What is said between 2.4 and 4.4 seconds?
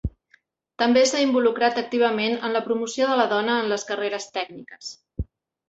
en la promoció de la dona en les carreres